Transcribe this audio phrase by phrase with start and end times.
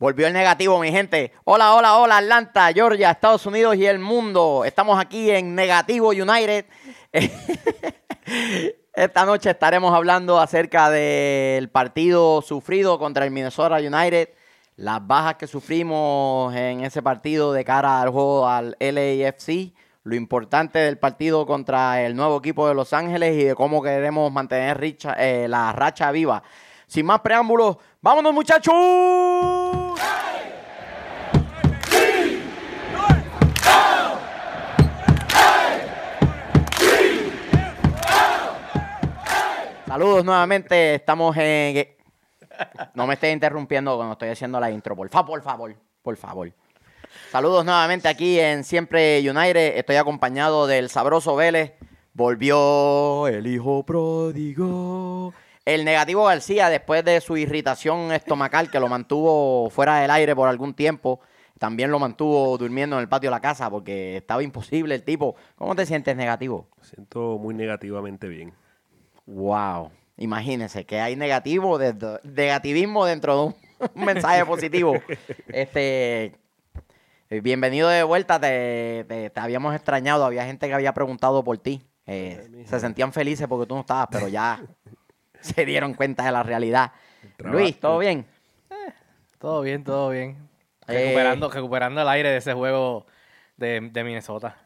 [0.00, 1.30] Volvió el negativo, mi gente.
[1.44, 4.64] Hola, hola, hola, Atlanta, Georgia, Estados Unidos y el mundo.
[4.64, 6.64] Estamos aquí en Negativo United.
[8.94, 14.30] Esta noche estaremos hablando acerca del partido sufrido contra el Minnesota United,
[14.76, 19.74] las bajas que sufrimos en ese partido de cara al juego al LAFC,
[20.04, 24.32] lo importante del partido contra el nuevo equipo de Los Ángeles y de cómo queremos
[24.32, 24.80] mantener
[25.18, 26.42] eh, la racha viva.
[26.86, 29.79] Sin más preámbulos, vámonos muchachos.
[39.90, 41.88] Saludos nuevamente, estamos en...
[42.94, 46.52] No me estés interrumpiendo cuando estoy haciendo la intro, por favor, por favor, por favor.
[47.32, 51.72] Saludos nuevamente aquí en Siempre United, estoy acompañado del sabroso Vélez.
[52.12, 55.34] Volvió el hijo pródigo.
[55.64, 60.48] El negativo García, después de su irritación estomacal que lo mantuvo fuera del aire por
[60.48, 61.18] algún tiempo,
[61.58, 65.34] también lo mantuvo durmiendo en el patio de la casa porque estaba imposible el tipo.
[65.56, 66.68] ¿Cómo te sientes negativo?
[66.78, 68.52] Me siento muy negativamente bien.
[69.26, 69.90] Wow.
[70.16, 73.54] Imagínense que hay negativo, de, negativismo dentro de un,
[74.04, 74.94] mensaje positivo.
[75.48, 76.36] Este,
[77.30, 78.38] bienvenido de vuelta.
[78.38, 80.24] Te, te, habíamos extrañado.
[80.24, 81.82] Había gente que había preguntado por ti.
[82.06, 84.60] Eh, se sentían felices porque tú no estabas, pero ya
[85.40, 86.92] se dieron cuenta de la realidad.
[87.38, 88.26] Luis, ¿todo bien?
[88.68, 88.92] Eh,
[89.38, 90.36] todo bien, todo bien.
[90.86, 93.06] Eh, recuperando, recuperando el aire de ese juego
[93.56, 94.56] de, de Minnesota.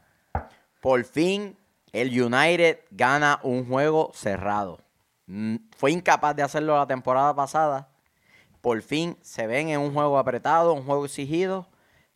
[0.80, 1.56] Por fin,
[1.95, 4.81] el United gana un juego cerrado.
[5.27, 7.89] Mm, fue incapaz de hacerlo la temporada pasada.
[8.61, 11.69] Por fin se ven en un juego apretado, un juego exigido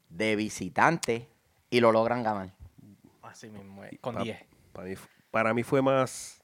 [0.08, 1.28] de visitante
[1.70, 2.50] y lo logran ganar.
[3.22, 4.38] Así mismo, con 10.
[5.30, 6.38] para mí fue más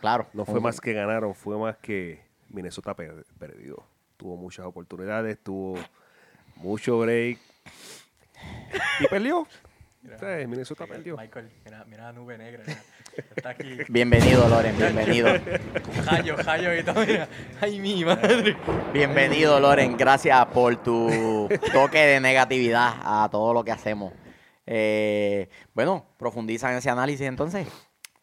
[0.00, 0.26] Claro.
[0.32, 3.84] No fue más que ganaron, fue más que Minnesota perdió.
[4.16, 5.78] Tuvo muchas oportunidades, tuvo
[6.56, 7.38] mucho break
[9.00, 9.46] y perdió.
[10.02, 11.16] Minnesota perdió.
[11.16, 12.62] Michael, mira, mira la nube negra.
[13.36, 13.78] Está aquí.
[13.88, 15.28] Bienvenido, Loren, bienvenido.
[16.04, 17.04] Jayo, Jayo y todo.
[17.04, 17.28] Mira.
[17.60, 18.56] Ay, mi madre.
[18.92, 19.96] Bienvenido, Loren.
[19.96, 24.12] Gracias por tu toque de negatividad a todo lo que hacemos.
[24.66, 27.68] Eh, bueno, profundiza en ese análisis entonces.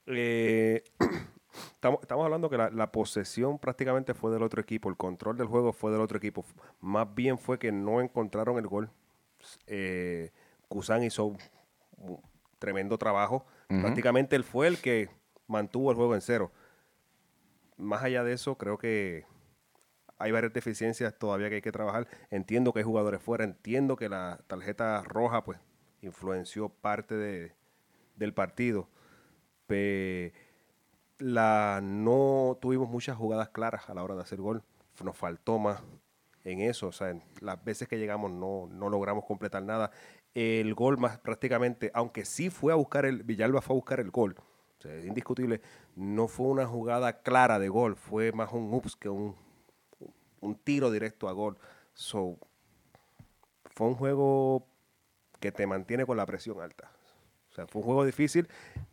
[0.08, 0.84] Eh,
[1.74, 5.92] Estamos, hablando que la, posesión prácticamente fue del otro equipo, el control del juego fue
[5.92, 6.46] del otro equipo.
[6.82, 8.90] Más bien fue que no encontraron el gol.
[9.66, 10.32] Eh,
[10.68, 11.36] Kusan hizo
[12.60, 13.46] tremendo trabajo.
[13.68, 15.10] Prácticamente él fue el que
[15.48, 16.52] mantuvo el juego en cero.
[17.78, 19.26] Más allá de eso, creo que
[20.18, 22.08] hay varias deficiencias todavía que hay que trabajar.
[22.30, 25.60] Entiendo que hay jugadores fuera, entiendo que la tarjeta roja pues
[26.02, 27.54] influenció parte de,
[28.16, 28.90] del partido.
[31.20, 34.64] La, no tuvimos muchas jugadas claras a la hora de hacer gol.
[35.04, 35.82] Nos faltó más
[36.52, 36.88] en eso.
[36.88, 39.92] O sea, las veces que llegamos no, no logramos completar nada.
[40.34, 44.12] El gol más prácticamente, aunque sí fue a buscar el, Villalba fue a buscar el
[44.12, 44.36] gol.
[44.84, 45.62] es indiscutible.
[45.96, 47.96] No fue una jugada clara de gol.
[47.96, 49.36] Fue más un ups que un,
[50.40, 51.58] un tiro directo a gol.
[51.94, 52.38] So,
[53.66, 54.68] fue un juego
[55.40, 56.92] que te mantiene con la presión alta
[57.58, 58.48] sea, fue un juego difícil.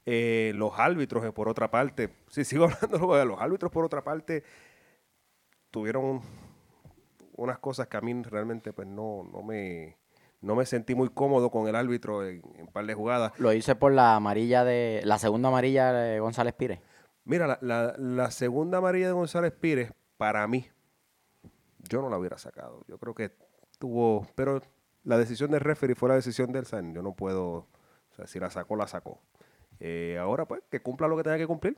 [0.06, 4.02] Eh, los árbitros, eh, por otra parte, si sigo hablando de los árbitros, por otra
[4.02, 4.42] parte,
[5.70, 6.22] tuvieron
[7.36, 9.96] unas cosas que a mí realmente pues no, no me
[10.40, 13.32] no me sentí muy cómodo con el árbitro en, un par de jugadas.
[13.38, 16.80] Lo hice por la amarilla de la segunda amarilla de González Pires.
[17.24, 20.66] Mira, la, la segunda amarilla de González Pires, para mí,
[21.88, 22.84] yo no la hubiera sacado.
[22.88, 23.32] Yo creo que
[23.78, 24.60] tuvo, pero
[25.02, 26.92] la decisión del referee fue la decisión del San.
[26.92, 27.68] Yo no puedo
[28.14, 29.20] o sea, si la sacó, la sacó.
[29.80, 31.76] Eh, ahora, pues, que cumpla lo que tenga que cumplir.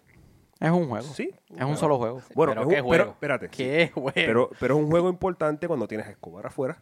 [0.61, 1.06] Es un juego.
[1.06, 1.34] Sí.
[1.55, 2.22] Es un solo juego.
[2.34, 3.11] Bueno, pero es un, juego?
[3.11, 3.49] espérate.
[3.49, 4.12] ¿Qué juego?
[4.15, 6.78] Pero, pero es un juego importante cuando tienes a Escobar afuera.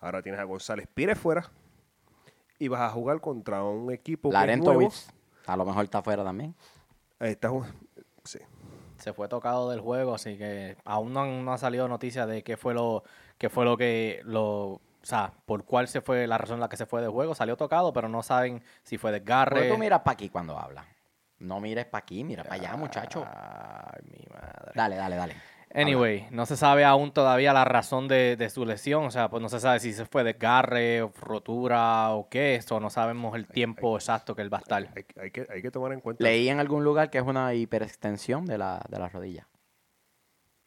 [0.00, 1.50] Ahora tienes a González Pires fuera.
[2.58, 4.90] Y vas a jugar contra un equipo que es nuevo.
[5.46, 6.54] A lo mejor está afuera también.
[7.18, 7.50] Ahí está.
[8.24, 8.38] Sí.
[8.96, 12.56] Se fue tocado del juego, así que aún no, no ha salido noticia de qué
[12.56, 13.04] fue lo,
[13.38, 16.68] qué fue lo que lo o sea, por cuál se fue, la razón en la
[16.68, 17.34] que se fue de juego.
[17.34, 19.68] Salió tocado, pero no saben si fue desgarre.
[19.68, 20.84] ¿Por tú miras para aquí cuando habla?
[21.40, 23.24] No mires para aquí, mira para allá, muchacho.
[23.26, 24.72] Ay, mi madre.
[24.74, 25.36] Dale, dale, dale.
[25.74, 29.04] Anyway, no se sabe aún todavía la razón de, su lesión.
[29.04, 32.56] O sea, pues no se sabe si se fue desgarre, rotura o qué.
[32.56, 34.88] Eso no sabemos el tiempo exacto que él va a estar.
[35.20, 36.24] Hay, que, hay que tomar en cuenta.
[36.24, 39.46] Leí en algún lugar que es una hiperextensión de la, de la rodilla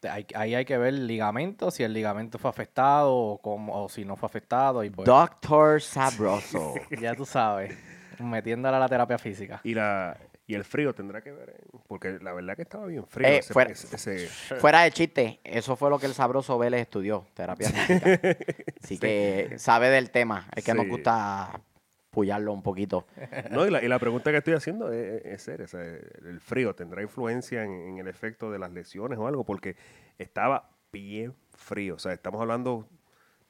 [0.09, 4.27] ahí hay que ver el ligamento, si el ligamento fue afectado o, si no fue
[4.27, 4.83] afectado.
[4.83, 6.73] Y pues, Doctor Sabroso.
[7.01, 7.77] ya tú sabes,
[8.19, 9.61] metiéndola a la terapia física.
[9.63, 10.17] Y la,
[10.51, 13.27] Y el frío tendrá que ver, porque la verdad que estaba bien frío.
[13.27, 14.27] Eh, ese- fuera- ese- ese-
[14.59, 18.19] Fuera de chiste, eso fue lo que el sabroso Vélez estudió, terapia física.
[18.83, 20.47] Así que sabe del tema.
[20.55, 21.61] Es que nos gusta
[22.09, 23.07] pullarlo un poquito.
[23.51, 25.63] No, y la, y la pregunta que estoy haciendo es, es seria.
[25.65, 29.45] o sea, ¿El frío tendrá influencia en, en el efecto de las lesiones o algo?
[29.45, 29.77] Porque
[30.17, 31.95] estaba bien frío.
[31.95, 32.85] O sea, estamos hablando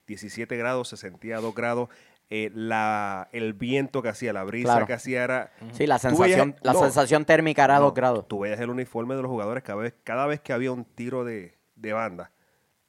[0.06, 1.90] 17 grados, se sentía a 2 grados.
[2.34, 4.88] Eh, la, el viento que hacía, la brisa Claro.
[4.88, 5.52] que hacía era...
[5.74, 8.28] Sí, la Tú veías- sensación, la no, sensación térmica era no, 2 grados.
[8.28, 11.24] Tú veías el uniforme de los jugadores cada vez, cada vez que había un tiro
[11.26, 12.32] de, de banda.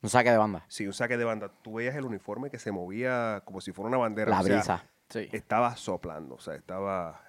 [0.00, 0.64] Un saque de banda.
[0.68, 1.50] Sí, un saque de banda.
[1.62, 4.30] Tú veías el uniforme que se movía como si fuera una bandera.
[4.30, 4.84] La o sea, brisa.
[5.10, 5.28] Sí.
[5.32, 7.20] estaba soplando, o sea, estaba...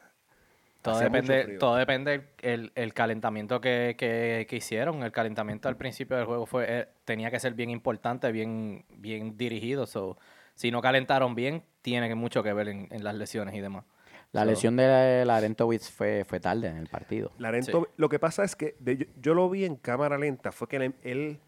[0.83, 5.01] Todo depende, todo depende el, el- el calentamiento que, que- que hicieron.
[5.01, 9.37] El calentamiento al principio del juego fue eh, tenía que ser bien importante, bien, bien
[9.37, 9.85] dirigido.
[9.87, 10.17] So,
[10.55, 13.85] si no calentaron bien, tiene que- mucho que ver en, en las lesiones y demás.
[14.31, 17.31] La So, lesión de Larentowicz fue, fue tarde en el partido.
[17.37, 17.91] Larento, Sí.
[17.97, 20.77] lo que pasa es que de- yo, yo lo vi en cámara lenta, fue que
[20.77, 21.39] él, él-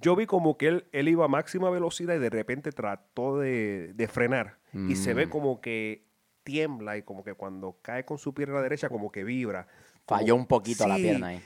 [0.00, 3.92] yo vi como que él, él iba a máxima velocidad y de repente trató de,
[3.94, 5.30] de frenar y se ve Mm.
[5.30, 6.04] como que
[6.44, 9.66] tiembla y como que cuando cae con su pierna derecha como que vibra.
[10.06, 11.02] Como- Falló un poquito la Sí.
[11.02, 11.42] pierna ahí.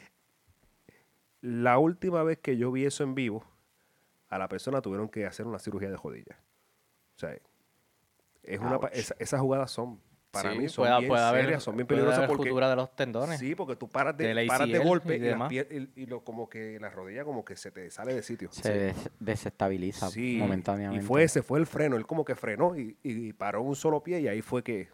[1.41, 3.45] La última vez que yo vi eso en vivo,
[4.29, 6.39] a la persona tuvieron que hacer una cirugía de rodilla.
[7.17, 7.37] O sea,
[8.43, 8.97] es una, pa- Ouch.
[8.97, 10.01] esa- esas jugadas son,
[10.31, 12.43] para sí, mí, son puede- bien puede haber- serias, son bien peligrosas haber porque...
[12.71, 13.39] de los tendones.
[13.39, 15.21] Sí, porque tú paras de, paras de golpe y
[15.97, 18.49] y, lo, como que la rodilla como que se te sale de sitio.
[18.53, 21.05] Se des- desestabiliza Sí, momentáneamente.
[21.05, 21.97] Y fue ese, fue el freno.
[21.97, 24.89] Él como que frenó y, y paró un solo pie y ahí fue que...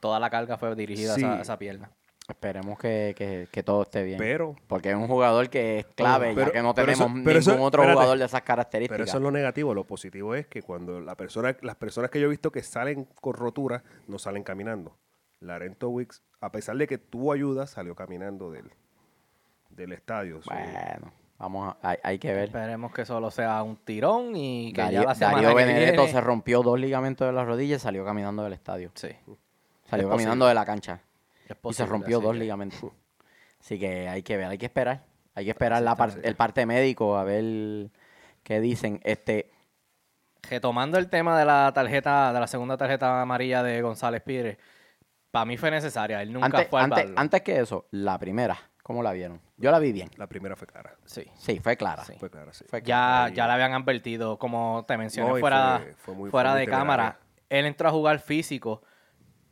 [0.00, 1.24] Toda la carga fue dirigida Sí.
[1.24, 1.90] a, esa, a esa pierna.
[2.28, 4.18] Esperemos que, que- que todo esté bien.
[4.18, 7.36] Pero, Porque es un jugador que es clave, Pero- ya que no pero eso- tenemos
[7.36, 7.94] eso- ningún otro espérate.
[7.96, 8.94] jugador de esas características.
[8.96, 9.72] pero eso es lo negativo.
[9.72, 13.06] Lo positivo es que cuando la persona, las personas que yo he visto que salen
[13.20, 14.94] con rotura, no salen caminando.
[15.40, 18.70] Larento Wicks, a pesar de que tuvo ayuda, salió caminando del,
[19.70, 20.42] del estadio.
[20.42, 22.44] So, Bueno, vamos a- hay, hay que ver.
[22.48, 26.02] Esperemos que solo sea un tirón y que Darío, ya la semana Darío que Benedetto
[26.02, 28.90] viene- se rompió dos ligamentos de las rodillas y salió caminando del estadio.
[28.94, 29.08] Sí,
[29.88, 30.48] Salió Es caminando posible.
[30.48, 31.00] de la cancha.
[31.54, 32.92] Es y se rompió dos que- ligamentos.
[33.60, 35.04] Así que hay que ver, hay que esperar.
[35.34, 37.90] Hay que esperar la par- el parte médico a ver
[38.42, 39.00] qué dicen.
[39.04, 39.50] Este,
[40.48, 44.56] Retomando el tema de la tarjeta, de la segunda tarjeta amarilla de González Pires,
[45.30, 46.22] para mí fue necesaria.
[46.22, 49.40] Él nunca antes, fue al antes, antes que eso, la primera, ¿cómo la vieron?
[49.56, 50.08] Yo la vi bien.
[50.16, 50.94] La primera fue clara.
[51.04, 51.24] Sí.
[51.36, 52.04] Sí, fue clara.
[52.04, 52.14] Sí.
[52.18, 52.64] Fue clara, sí.
[52.68, 53.28] Fue clara.
[53.28, 56.58] Ya, ya le habían advertido, como te mencioné No, fuera, fue- fue muy- fuera fue
[56.60, 57.18] muy de cámara.
[57.50, 58.82] Él entró a jugar físico,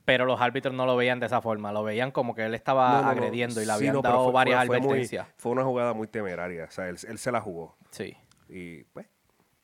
[0.07, 1.71] pero los árbitros no lo veían de esa forma.
[1.73, 3.09] Lo veían como que él estaba No, no, no.
[3.11, 5.29] agrediendo y le Sí, habían dado fue- varias fue- fue muy- advertencias.
[5.37, 6.65] fue una jugada muy temeraria.
[6.65, 7.77] O sea, él, él se la jugó.
[7.91, 8.17] Sí.
[8.49, 9.07] y pues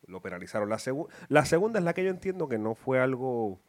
[0.09, 0.69] lo penalizaron.
[0.69, 3.61] La, segu- la segunda es la que yo entiendo que no fue algo,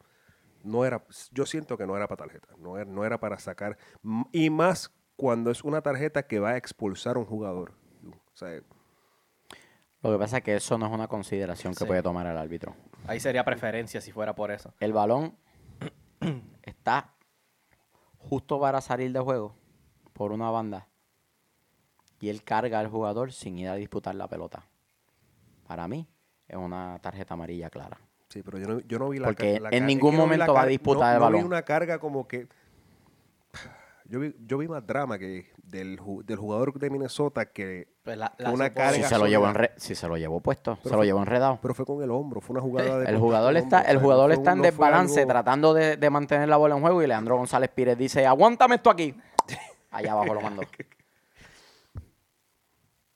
[0.64, 3.78] no era, yo siento que no era para tarjeta, no era, no era para sacar,
[4.32, 7.74] y más cuando es una tarjeta que va a expulsar a un jugador.
[8.04, 8.60] O sea,
[10.02, 12.74] Lo que pasa es que eso no es una consideración que puede tomar el árbitro.
[13.06, 14.74] Ahí sería preferencia si fuera por eso.
[14.80, 15.36] El balón
[16.62, 17.10] está
[18.18, 19.54] justo para salir de juego
[20.12, 20.86] por una banda
[22.20, 24.64] y él carga al jugador sin ir a disputar la pelota.
[25.66, 26.06] Para mí
[26.48, 27.98] es una tarjeta amarilla clara.
[28.28, 30.62] sí, pero yo no, yo no vi la Porque la en ningún no momento va
[30.62, 31.46] a disputar no- el no vi balón.
[31.46, 32.48] una carga como que...
[34.06, 37.88] Yo vi, yo vi más drama que del, del jugador de Minnesota que...
[38.02, 40.40] Pues la- Que la una carga Si se, lo llevó enre- si se lo llevó
[40.40, 41.58] puesto, se lo llevó enredado.
[41.62, 43.06] Pero fue con el hombro, fue una jugada de...
[43.10, 46.74] El jugador está, el jugador está en desbalance algo- tratando de, de mantener la bola
[46.76, 49.14] en juego y Leandro González Pires dice, aguántame esto aquí.
[49.90, 50.62] Allá abajo lo mandó.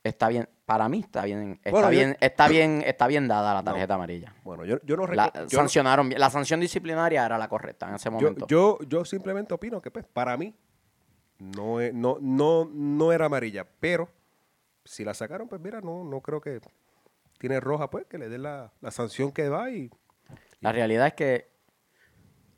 [0.03, 3.53] Está bien, para mí está bien, está Bueno, yo- bien, está bien, está bien dada
[3.53, 4.33] la tarjeta amarilla.
[4.43, 6.09] Bueno, yo, yo no La, yo sancionaron.
[6.17, 8.47] La sanción disciplinaria era la correcta en ese Yo, momento.
[8.47, 10.55] yo, yo simplemente opino que pues, para mí
[11.39, 14.09] no, es- no, no, no era amarilla, pero
[14.85, 16.61] si la sacaron, pues mira, no, no creo que
[17.37, 19.89] tiene roja, pues que le den la, la sanción que va y
[20.61, 21.49] La realidad es que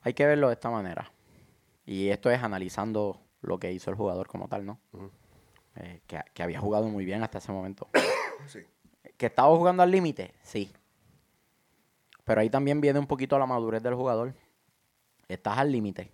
[0.01, 1.11] hay que verlo de esta manera.
[1.85, 4.79] Y esto es analizando lo que hizo el jugador como tal, ¿no?
[5.75, 7.87] Eh, que, que había jugado muy bien hasta ese momento.
[8.47, 8.59] sí.
[9.17, 10.33] ¿Que estaba jugando al límite?
[10.41, 10.71] Sí.
[12.23, 14.33] Pero ahí también viene un poquito la madurez del jugador.
[15.27, 16.11] Estás al límite.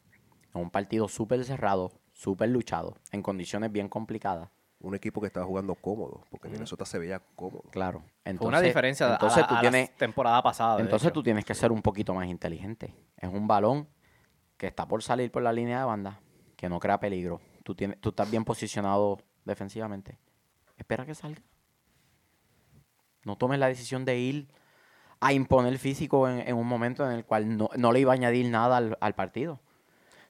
[0.53, 4.49] En un partido súper cerrado, súper luchado, en condiciones bien complicadas.
[4.79, 7.63] un equipo que estaba jugando cómodo, porque Minnesota se veía cómodo.
[7.71, 8.03] Claro.
[8.25, 10.79] Entonces, Fue una diferencia entonces a, tú la, a tienes, la temporada pasada.
[10.81, 11.13] Entonces hecho.
[11.13, 12.93] tú tienes que ser un poquito más inteligente.
[13.17, 13.87] Es un balón
[14.57, 16.19] que está por salir por la línea de banda,
[16.55, 17.39] que no crea peligro.
[17.63, 20.19] Tú, tienes, tú estás bien posicionado defensivamente.
[20.77, 21.41] Espera que salga.
[23.23, 24.47] No tomes la decisión de ir
[25.19, 28.15] a imponer físico en, en un momento en el cual no, no le iba a
[28.15, 29.59] añadir nada al, al partido.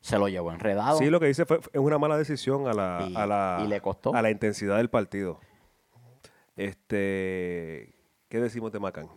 [0.07, 0.97] Se lo llevó enredado.
[0.99, 3.67] Sí, lo que dice fue es una mala decisión a la, Y- a la, y
[3.67, 4.15] le costó.
[4.15, 5.39] a la intensidad del partido.
[6.55, 7.93] Este,
[8.29, 9.07] ¿qué decimos de Macán?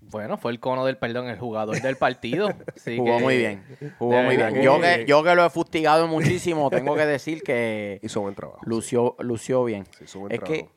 [0.00, 2.48] Bueno, fue el cono del perdón, el jugador del partido.
[2.76, 3.64] Así Jugó que- muy bien.
[3.98, 4.54] Jugó muy bien.
[4.62, 8.60] Yo que, yo que lo he fustigado muchísimo, tengo que decir que Hizo buen trabajo.
[8.64, 9.86] lució, lució bien.
[9.98, 10.66] Sí, hizo buen Es trabajo.
[10.68, 10.70] que,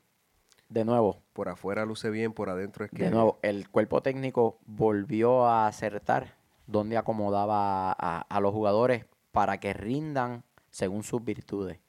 [0.70, 4.60] de nuevo, por afuera luce bien, por adentro es que de nuevo, el cuerpo técnico
[4.66, 6.36] volvió a acertar
[6.68, 11.80] donde acomodaba a, los jugadores para que rindan según sus virtudes.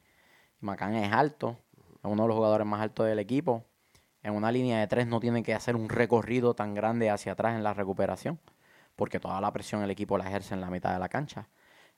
[0.61, 3.65] Macán es alto, es uno de los jugadores más altos del equipo.
[4.23, 7.55] En una línea de tres no tiene que hacer un recorrido tan grande hacia atrás
[7.57, 8.41] en la recuperación,
[8.97, 11.49] porque toda la presión el equipo la ejerce en la mitad de la cancha.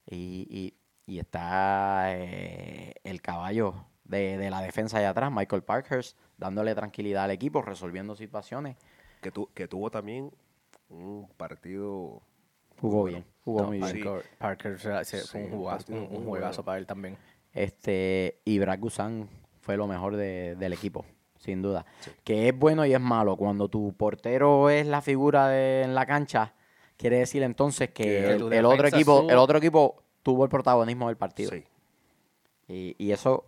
[0.06, 0.74] Y, y-
[1.08, 7.30] y está eh, el caballo de, la defensa allá atrás, Michael Parkhurst, dándole tranquilidad al
[7.30, 8.76] equipo, resolviendo situaciones.
[9.20, 10.32] que, tu- que tuvo también
[10.88, 12.22] un partido
[12.80, 13.90] Jugó bien, jugó No, muy bien.
[13.90, 14.02] sí.
[14.02, 17.16] Parker, Parker o sea, se- fue Sí, un, un jugazo, un, juegazo para él también.
[17.52, 19.28] Este, y Brad Guzan
[19.60, 21.04] fue lo mejor de- del equipo,
[21.38, 21.86] sin duda.
[22.24, 23.36] Que es bueno y es malo.
[23.36, 26.52] Cuando tu portero es la figura de- en la cancha,
[26.96, 31.16] quiere decir entonces que Que el, otro equipo, el otro equipo tuvo el protagonismo del
[31.16, 31.50] partido.
[31.50, 31.64] Sí.
[32.68, 33.46] Y, y eso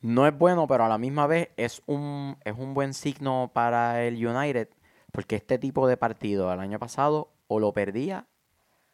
[0.00, 4.02] no es bueno, pero a la misma vez es un, es un buen signo para
[4.04, 4.68] el United,
[5.12, 8.26] porque este tipo de partido el año pasado o lo perdía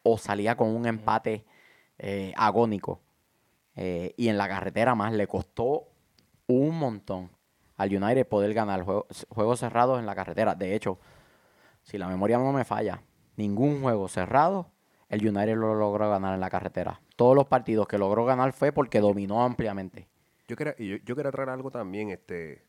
[0.03, 1.45] o salía con un empate
[1.97, 3.01] eh, agónico.
[3.75, 5.87] Eh, y en la carretera más le costó
[6.47, 7.29] un montón
[7.77, 10.55] al United poder ganar juego- juegos cerrados en la carretera.
[10.55, 10.99] De hecho,
[11.83, 13.01] si la memoria no me falla,
[13.37, 14.71] ningún juego cerrado
[15.07, 17.01] el United lo logró ganar en la carretera.
[17.15, 20.07] Todos los partidos que logró ganar fue porque dominó ampliamente.
[20.47, 22.63] Yo quería, yo, yo quería traer algo también, este,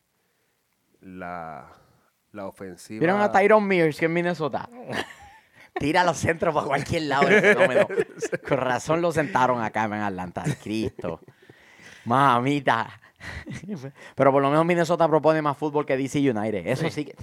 [1.01, 1.67] la,
[2.31, 2.99] la ofensiva.
[2.99, 4.69] ¿Vieron a Tyron Mears que en Minnesota?
[5.79, 7.87] Tira los centros para cualquier lado el fenómeno.
[8.47, 10.43] Con razón lo sentaron acá en Atlanta.
[10.61, 11.19] Cristo.
[12.05, 12.99] Mamita.
[14.15, 16.65] Pero por lo menos Minnesota propone más fútbol que DC United.
[16.67, 17.15] Eso sí que...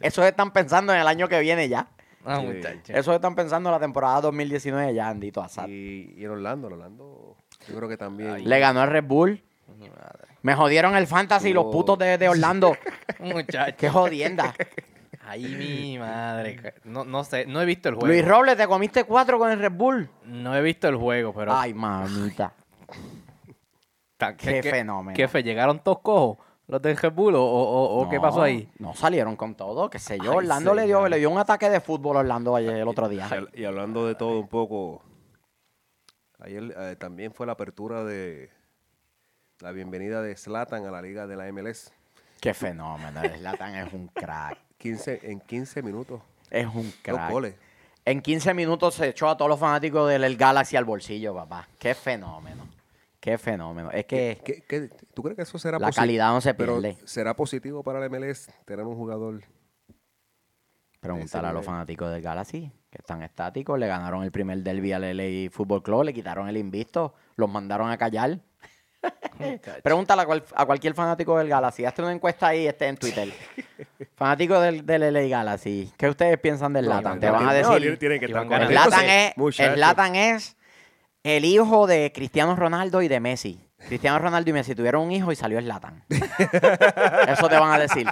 [0.00, 1.88] Eso están pensando en el año que viene ya.
[2.24, 2.92] Ah, Sí.
[2.92, 5.66] Eso están pensando en la temporada 2019 ya, Andito Asad.
[5.68, 7.36] Y, y en Orlando, en Orlando,
[7.68, 8.48] yo creo que también.
[8.48, 9.42] Le ganó el Red Bull.
[10.42, 12.76] Me jodieron el fantasy los Tuvo- putos de, de Orlando.
[13.18, 13.76] Muchacho.
[13.76, 14.54] Qué jodienda.
[15.24, 16.74] Ay, mi madre.
[16.84, 18.08] No, no sé, no he visto el juego.
[18.08, 20.08] Luis Robles, te comiste cuatro con el Red Bull.
[20.24, 21.52] No he visto el juego, pero.
[21.54, 22.52] Ay, mamita.
[24.16, 25.16] ta- qué fenómeno.
[25.16, 25.42] ¿Qué fe?
[25.42, 26.38] ¿Llegaron todos cojos?
[26.68, 27.34] ¿Los de Red Bull?
[27.34, 28.68] ¿O, o- qué No, pasó ahí?
[28.78, 30.30] No salieron con todo, qué sé yo.
[30.32, 31.10] Ay, Orlando le dio, señor.
[31.10, 33.28] le dio un ataque de fútbol a Orlando ayer, el otro día.
[33.52, 35.02] Y hablando de todo un poco,
[36.38, 38.50] ayer eh, también fue la apertura de
[39.60, 41.92] la bienvenida de Slatan a la liga de la MLS.
[42.40, 43.22] Qué fenómeno.
[43.22, 44.58] El Zlatan es un crack.
[44.82, 46.20] 15, en 15 minutos,
[46.50, 47.30] Es un dos crack.
[47.30, 47.54] goles.
[48.04, 51.68] En 15 minutos se echó a todos los fanáticos del el Galaxy al bolsillo, papá.
[51.78, 52.66] Qué fenómeno.
[53.20, 53.92] Qué fenómeno.
[53.92, 56.98] Es que ¿Qué- qué- tú crees que eso será la calidad no se pero pierde.
[57.06, 59.42] será positivo para la MLS tener un jugador?
[61.00, 63.78] Pregúntale a los fanáticos del Galaxy, que están estáticos.
[63.78, 67.90] Le ganaron el primer derby al LA Fútbol Club, le quitaron el invisto, los mandaron
[67.90, 68.38] a callar.
[69.82, 71.84] Pregúntale a, cual- a cualquier fanático del Galaxy.
[71.84, 73.32] Hazte una encuesta ahí este en Twitter.
[74.14, 75.92] fanático del, del LA Galaxy.
[75.96, 77.18] ¿Qué ustedes piensan del Latan?
[77.20, 77.98] Te van a decir...
[78.20, 78.68] que estar El.
[78.68, 80.56] Zlatan es, el Zlatan es
[81.24, 83.60] el hijo de Cristiano Ronaldo y de Messi.
[83.88, 86.04] Cristiano Ronaldo y Messi tuvieron un hijo y salió el Zlatan.
[86.08, 88.06] Eso te van a decir.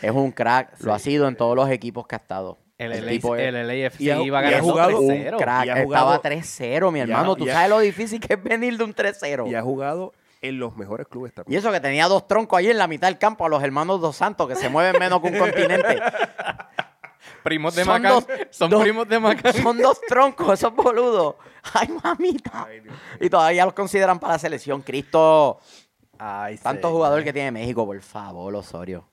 [0.00, 2.58] Es un crack, lo ha sido en todos los equipos que ha estado.
[2.86, 5.32] El, El LA tipo es- el LAFC y ha- iba y ganando jugado un 3-0.
[5.32, 7.36] Un crack, Y ha estaba jugado- 3-0, mi y hermano.
[7.36, 9.46] Tú y sabes lo difícil que es venir de un 3-0.
[9.48, 11.58] Y ha jugado en los mejores clubes Y también.
[11.60, 14.16] eso que tenía dos troncos ahí en la mitad del campo a los hermanos dos
[14.16, 16.00] santos que se mueven menos que un continente.
[17.44, 18.12] Primos de Son Macán.
[18.12, 19.52] dos- Son dos- primos de Macán.
[19.54, 21.34] Son dos troncos, esos boludos.
[21.74, 22.66] Ay, mamita.
[22.68, 22.82] Ay.
[23.20, 24.80] Y todavía los consideran para la selección.
[24.82, 25.58] Cristo,
[26.18, 26.92] Ay, tanto señor.
[26.96, 29.08] jugador que tiene México, por favor, Osorio.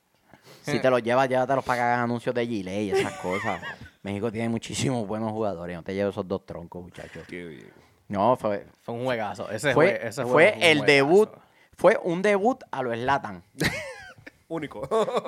[0.61, 3.61] Si te los llevas, llévatelos para que hagan anuncios de Gillette y esas cosas.
[4.03, 5.75] México tiene muchísimos buenos jugadores.
[5.75, 7.23] No te lleves esos dos troncos, muchachos.
[7.27, 7.73] Qué bien.
[8.07, 9.49] No, fue, Fue un juegazo.
[9.51, 10.85] Ese fue, jue- ese fue el juegazo.
[10.85, 11.29] debut.
[11.75, 13.43] Fue un debut a lo Slatan.
[14.47, 14.81] Único.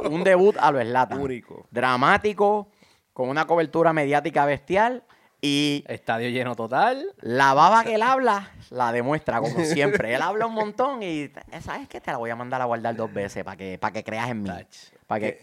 [0.10, 1.20] un debut a lo Slatan.
[1.20, 1.68] Único.
[1.70, 2.70] Dramático,
[3.14, 5.04] con una cobertura mediática bestial
[5.42, 7.06] y Estadio lleno total.
[7.20, 10.14] La baba que él habla, la demuestra como siempre.
[10.16, 11.30] Él habla un montón y
[11.62, 14.04] sabes que te la voy a mandar a guardar dos veces para que, para que
[14.04, 14.50] creas en mí.
[14.50, 14.68] Tach.
[15.12, 15.42] Para que,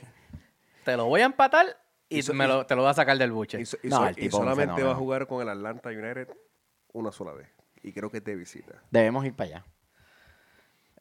[0.84, 1.66] Te lo voy a empatar
[2.08, 3.60] y Hizo- me lo, te lo voy a sacar del buche.
[3.60, 4.98] Y, so- y No, so- el y tipo es un solamente va a fenómeno.
[4.98, 6.28] jugar con el Atlanta United
[6.94, 7.48] una sola vez.
[7.82, 8.82] Y creo que de visita.
[8.90, 9.64] debemos ir para allá.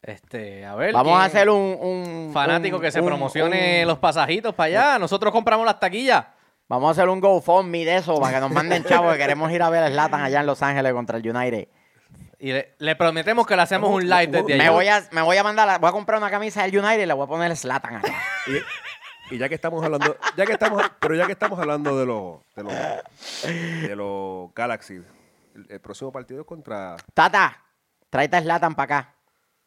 [0.02, 0.94] Este, a ver.
[0.94, 4.54] Vamos a ¿quién- hacer un, un- fanático un- que se un- promocione un- los pasajitos
[4.54, 5.00] para allá.
[5.00, 6.26] Nosotros compramos las taquillas.
[6.68, 9.62] Vamos a hacer un GoFundMe de eso para que nos manden chavos que queremos ir
[9.64, 11.68] a ver a Slatan allá en Los Ángeles contra el United.
[12.39, 15.38] Y le, le prometemos que le hacemos un live desde Me voy a, me voy
[15.38, 17.56] a mandar, la- voy a comprar una camisa del United y le voy a poner
[17.56, 18.13] Slatan acá.
[19.29, 22.06] Y, y ya que estamos hablando, ya que estamos, pero ya que estamos hablando de
[22.06, 22.74] los, de los,
[23.89, 24.96] de los Galaxy,
[25.56, 27.62] el, el próximo partido es contra Tata,
[28.10, 29.13] tráete a Slatan para acá.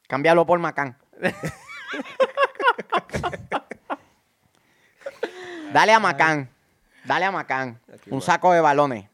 [0.09, 0.97] Cámbialo por Macán.
[5.73, 6.51] Dale a Macán.
[7.05, 7.81] Dale a Macán.
[7.93, 8.23] Aquí Un va.
[8.23, 9.09] saco de balones.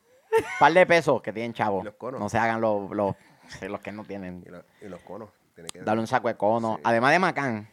[0.58, 1.84] par de pesos que tienen chavos.
[2.18, 3.14] No se hagan los, los,
[3.68, 4.44] los que no tienen.
[4.80, 5.30] y, los conos.
[5.54, 6.76] Tiene que Dale un saco de cono.
[6.76, 6.82] Sí.
[6.84, 7.68] Además de Macán.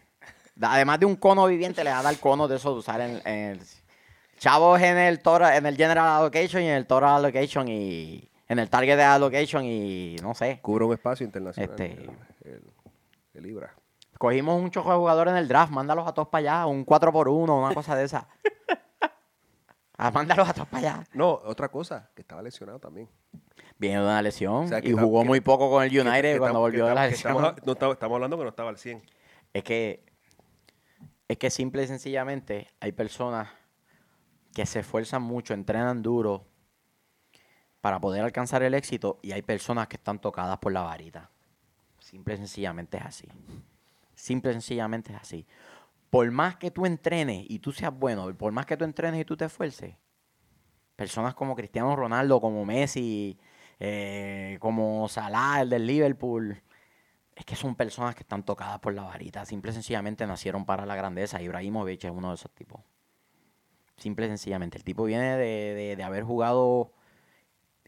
[0.61, 3.21] Además de un cono viviente, le va a dar conos de esos de usar en,
[3.25, 3.61] en el.
[4.37, 8.29] Chavos en el, total- en el General Allocation y en el Total Allocation y.
[8.47, 10.15] En el Target Allocation y.
[10.21, 10.59] No sé.
[10.61, 11.69] cubre un espacio internacional.
[11.71, 12.09] Este- el,
[12.53, 12.73] el-
[13.33, 13.73] el Libra.
[14.17, 17.65] Cogimos un choco de jugadores en el draft, mándalos a todos para allá, un 4x1,
[17.65, 18.27] una cosa de esa.
[19.95, 21.03] Ah, mándalos a todos para allá.
[21.13, 23.07] No, otra cosa, que estaba lesionado también.
[23.83, 26.45] Viene de una lesión O sea, y jugó muy poco con el United que cuando
[26.47, 27.31] estamos- volvió de la lesión.
[27.35, 29.03] Estamos, no estaba- estamos hablando que no estaba al 100.
[29.53, 30.03] Es que,
[31.27, 33.49] es que simple y sencillamente hay personas
[34.53, 36.45] que se esfuerzan mucho, entrenan duro
[37.81, 41.29] para poder alcanzar el éxito y hay personas que están tocadas por la varita.
[41.99, 43.27] Simple y sencillamente es así.
[44.15, 45.45] Simple y sencillamente es así.
[46.09, 49.25] Por más que tú entrenes y tú seas bueno, por más que tú entrenes y
[49.25, 49.95] tú te esfuerces,
[50.95, 53.37] personas como Cristiano Ronaldo, como Messi,
[53.85, 56.61] eh, como Salah, el del Liverpool,
[57.35, 59.45] es que son personas que están tocadas por la varita.
[59.45, 61.41] Simple y sencillamente nacieron para la grandeza.
[61.41, 62.81] Ibrahimovic es uno de esos tipos.
[63.97, 64.77] Simple y sencillamente.
[64.77, 66.93] El tipo viene de, de- haber jugado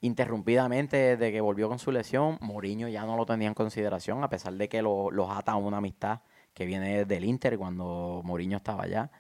[0.02, 2.38] interrumpidamente desde que volvió con su lesión.
[2.42, 5.56] Mourinho ya no lo tenía en consideración, a pesar de que lo- los ata a
[5.56, 6.22] una amistad
[6.54, 9.12] que viene desde el Inter cuando Mourinho estaba allá.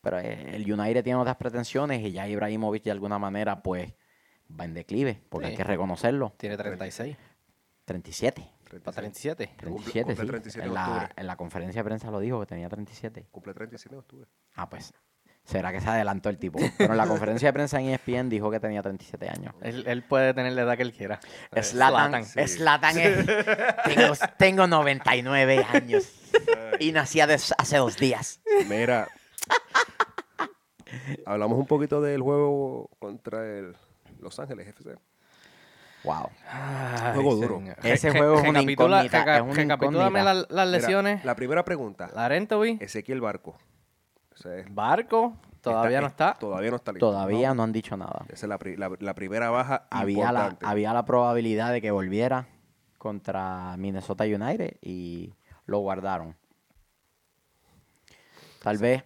[0.00, 3.92] Pero eh, el United tiene otras pretensiones y ya Ibrahimovic de alguna manera pues
[4.48, 5.50] va en declive, porque Sí.
[5.52, 6.32] hay que reconocerlo.
[6.36, 7.16] Tiene 36.
[7.84, 8.50] 37.
[8.82, 9.44] Para 37.
[9.44, 10.26] Cumple- 37, cumple sí.
[10.28, 13.26] 37 en, en la, en la conferencia de prensa lo dijo que tenía 37.
[13.30, 14.28] Cumple 37 de octubre.
[14.54, 14.92] Ah, pues.
[15.44, 16.58] Será que se adelantó el tipo.
[16.76, 19.54] Pero en la conferencia de prensa en ESPN dijo que tenía 37 años.
[19.62, 21.20] Él, él puede tener la edad que él quiera.
[21.52, 22.48] Slatan, Zlatan.
[22.48, 23.26] Slatan es-
[23.84, 26.12] tengo, tengo 99 años
[26.80, 28.40] y nací hace hace dos días.
[28.68, 29.06] Mira,
[31.26, 33.76] hablamos un poquito del juego contra el
[34.26, 34.96] Los Ángeles FC.
[36.04, 36.28] Wow.
[36.50, 37.58] Ay, Juego duro.
[37.58, 37.76] señor.
[37.82, 41.24] Ese Re- juego es una recapitula- es una recapitúlame la- las Mira, lesiones.
[41.24, 43.56] la primera pregunta, Larentovi, Ezequiel Barco.
[44.32, 46.34] O sea, Barco, todavía no está.
[46.34, 47.06] Todavía no está listo.
[47.10, 48.24] Todavía no han dicho nada.
[48.28, 51.90] Esa es la, pri- la- la primera baja Había la, había la probabilidad de que
[51.90, 52.46] volviera
[52.98, 55.34] contra Minnesota United y
[55.66, 56.36] lo guardaron.
[58.62, 59.04] Tal vez,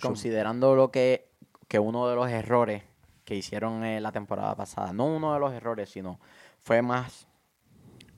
[0.00, 1.28] considerando lo que,
[1.68, 2.82] que uno de los errores
[3.24, 6.20] que hicieron eh, la temporada pasada, no uno de los errores, sino
[6.58, 7.26] fue más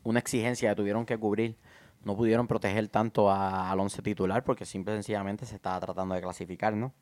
[0.03, 1.57] una exigencia que tuvieron que cubrir.
[2.05, 6.15] No pudieron proteger tanto a- al once titular porque simple y sencillamente se estaba tratando
[6.15, 6.93] de clasificar, ¿no?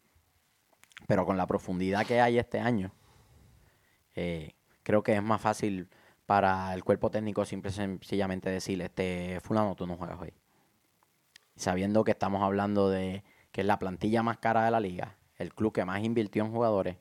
[1.06, 2.92] Pero con la profundidad que hay este año,
[4.14, 5.88] eh, creo que es más fácil
[6.26, 10.32] para el cuerpo técnico simple y sencillamente decirle, este fulano, tú no juegas hoy.
[11.56, 15.54] Sabiendo que estamos hablando de que es la plantilla más cara de la liga, el
[15.54, 16.96] club que más invirtió en jugadores,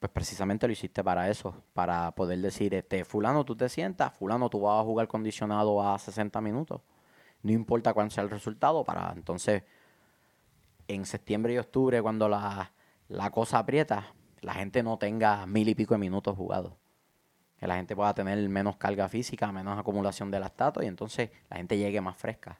[0.00, 4.48] pues precisamente lo hiciste para eso, para poder decir, este fulano, tú te sientas, fulano,
[4.48, 6.80] tú vas a jugar condicionado a 60 minutos.
[7.42, 9.62] No importa cuál sea el resultado, para entonces
[10.88, 12.72] en septiembre y octubre, cuando la,
[13.08, 16.72] la cosa aprieta, la gente no tenga mil y pico de minutos jugados.
[17.58, 21.58] Que la gente pueda tener menos carga física, menos acumulación de lactato y entonces la
[21.58, 22.58] gente llegue más fresca.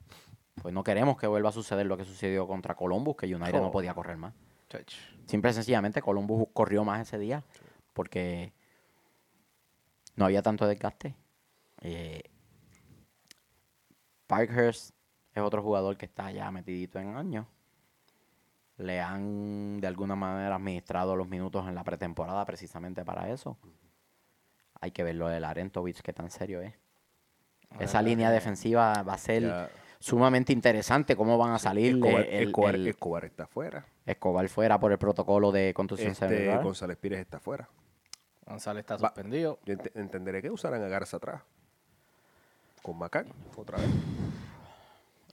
[0.61, 3.71] Pues no queremos que vuelva a suceder lo que sucedió contra Columbus, que United no
[3.71, 4.35] podía correr más.
[5.27, 7.45] Simple y sencillamente Columbus corrió más ese día
[7.93, 8.53] porque
[10.17, 11.15] no había tanto desgaste.
[11.83, 12.23] Eh,
[14.27, 14.95] Parkhurst
[15.35, 17.47] es otro jugador que está ya metidito en años.
[18.77, 23.59] Le han de alguna manera administrado los minutos en la pretemporada precisamente para eso.
[24.81, 26.75] Hay que ver lo de Larentovich, qué tan serio es.
[27.79, 29.71] Esa línea defensiva va a ser.
[30.01, 31.15] Sumamente interesante.
[31.15, 31.95] ¿Cómo van a salir?
[31.95, 33.85] Escobar, el- Escobar- el- Escobar está fuera.
[34.07, 36.65] Escobar fuera por el protocolo de contusión Este, cerebral.
[36.65, 37.69] González Pires está fuera.
[38.47, 39.09] González está Va.
[39.11, 39.61] suspendido.
[39.65, 41.43] Yo ent- entenderé que usarán a Garza atrás.
[42.83, 43.87] Con Macán, otra vez.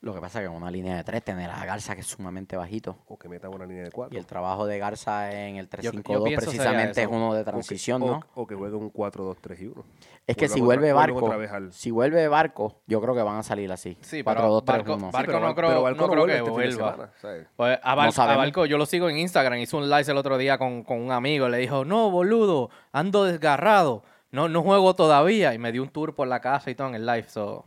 [0.01, 2.07] Lo que pasa es que en una línea de tres, tener a Garza que es
[2.07, 2.97] sumamente bajito.
[3.07, 4.15] O que metan una línea de cuatro.
[4.15, 7.33] Y el trabajo de Garza en el Yo- yo 3-5-2 pienso sería precisamente es uno
[7.33, 8.19] de O que- transición, o- ¿no?
[8.35, 9.83] O, que juegue un 4-2-3 y 1.
[10.27, 13.21] Es que si Vuelvan vuelve Barco, otra vez al- si vuelve Barco, yo creo que
[13.21, 13.97] van a salir así.
[14.01, 15.11] Sí, 4, pero 2, 3, Barco- 1.
[15.11, 17.09] Barco no creo- no creo que vuelva.
[17.55, 18.35] Pues a, Bar- a.
[18.35, 19.59] Barco yo lo sigo en Instagram.
[19.59, 21.47] Hizo un live el otro día con, con un amigo.
[21.49, 24.03] Le dijo, no, boludo, ando desgarrado.
[24.31, 25.53] No, no juego todavía.
[25.53, 27.29] Y me dio un tour por la casa y todo en el live.
[27.29, 27.63] So,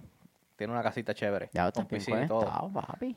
[0.60, 1.48] tiene una casita chévere.
[1.54, 2.40] Ya está con bien piscina y todo.
[2.40, 3.16] conectado, papi.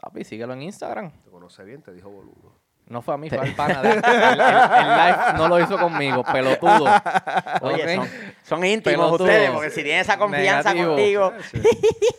[0.00, 1.10] Papi, síguelo en Instagram.
[1.24, 2.54] Te conoce bien, te dijo boludo.
[2.86, 3.82] No fue a mí, fue al pana.
[3.82, 6.86] de- el, el- el live no lo hizo conmigo, pelotudo.
[7.62, 8.08] Oye, son,
[8.44, 9.24] son íntimos Pelotudo.
[9.24, 10.94] ustedes, porque si tienen esa confianza Negativo.
[10.94, 11.32] contigo.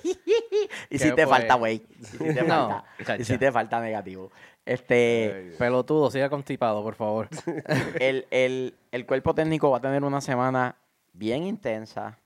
[0.89, 1.37] y si ¿Qué te fue?
[1.37, 1.81] falta, güey.
[1.99, 3.17] Y si te No, falta.
[3.17, 4.29] Y si te falta negativo.
[4.65, 5.53] Este.
[5.57, 7.29] Pelotudo, siga constipado, por favor.
[8.01, 10.75] el, el- el cuerpo técnico va a tener una semana
[11.13, 12.17] bien intensa,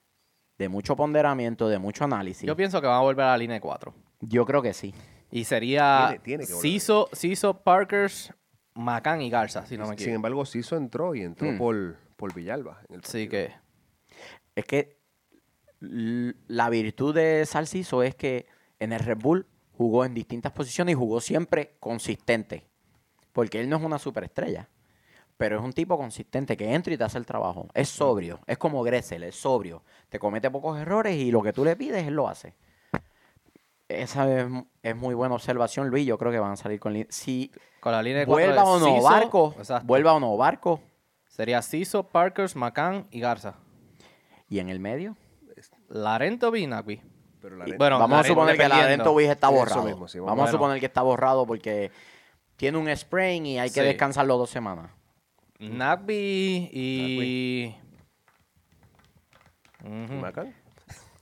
[0.62, 2.48] de mucho ponderamiento, de mucho análisis.
[2.48, 3.94] Yo pienso que van a volver a la línea de 4.
[4.22, 4.94] Yo creo que sí.
[5.32, 6.72] Y sería Tiene- tiene que volver.
[6.72, 8.32] Ciso, Ciso, Parkers,
[8.76, 10.16] Macán y Garza, si no me Sin equivoco.
[10.16, 11.58] embargo, Ciso entró y entró Mm.
[11.58, 12.80] por, por Villalba.
[12.90, 13.30] en el Así partido.
[13.32, 13.62] que
[14.56, 14.98] Es que
[15.80, 18.46] la virtud de Salciso es que
[18.80, 19.48] en el Red Bull
[19.78, 22.66] jugó en distintas posiciones y jugó siempre consistente.
[23.34, 24.70] Porque él no es una superestrella.
[25.42, 27.68] Pero es un tipo consistente que entra y te hace el trabajo.
[27.74, 28.40] Es sobrio.
[28.46, 29.82] Es como Gressel, es sobrio.
[30.08, 32.54] Te comete pocos errores y lo que tú le pides, él lo hace.
[33.88, 34.46] Esa es,
[34.84, 36.06] es muy buena observación, Luis.
[36.06, 37.08] Yo creo que van a salir con...
[37.10, 40.80] Si con la línea de 4 vuelva o no Barco, vuelva o no Barco.
[41.28, 43.56] Sería Ciso, Parkers, Macán y Garza.
[44.48, 45.18] Y en el medio,
[45.90, 47.02] Larento Binagui.
[47.42, 49.04] Pero la Y- neta- bueno, vamos a Larento suponer que la dependiendo.
[49.16, 49.84] Dento está borrado.
[49.86, 51.90] mismo, sí, vamos vamos a a- suponer que está borrado porque
[52.58, 53.88] tiene un sprain y hay que Sí.
[53.88, 54.92] descansarlo dos semanas.
[55.70, 57.76] Nagby y...
[59.84, 60.22] Ujú.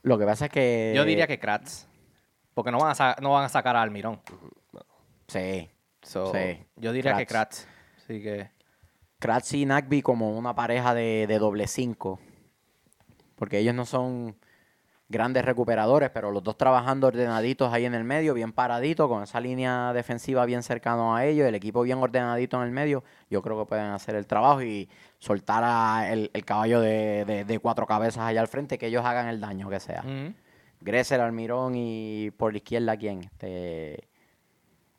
[0.02, 0.92] Lo que pasa es que...
[0.96, 1.86] Yo diría que Kratz.
[2.54, 4.20] Porque no van a, sa- no van a sacar a Almirón.
[5.28, 5.68] Sí.
[6.02, 7.66] So, Sí, Yo diría que Kratz.
[7.66, 7.68] Kratz.
[7.98, 8.50] Así que...
[9.18, 12.18] Kratz y Nagby como una pareja de, de doble cinco.
[13.36, 14.36] Porque ellos no son
[15.10, 19.40] grandes recuperadores, pero los dos trabajando ordenaditos ahí en el medio, bien paraditos, con esa
[19.40, 23.58] línea defensiva bien cercano a ellos, el equipo bien ordenadito en el medio, yo creo
[23.58, 27.86] que pueden hacer el trabajo y soltar a el, el caballo de, de- de cuatro
[27.86, 30.02] cabezas allá al frente, que ellos hagan el daño que sea.
[30.80, 33.24] Gressel, Almirón y por la izquierda, ¿quién?
[33.24, 34.08] Este,